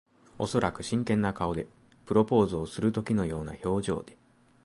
[0.39, 1.67] おそらく真剣な顔で。
[2.07, 4.17] プロポーズをするときのような表情で。